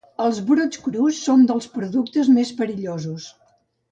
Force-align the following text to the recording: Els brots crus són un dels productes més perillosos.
Els 0.27 0.37
brots 0.45 0.79
crus 0.85 1.19
són 1.25 1.43
un 1.43 1.45
dels 1.51 1.69
productes 1.75 2.33
més 2.39 2.53
perillosos. 2.63 3.29